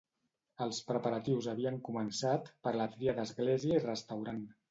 Els 0.63 0.77
preparatius 0.91 1.49
havien 1.51 1.77
començat 1.89 2.49
per 2.67 2.73
la 2.81 2.89
tria 2.97 3.15
d'església 3.19 3.77
i 3.79 3.85
restaurant. 3.87 4.43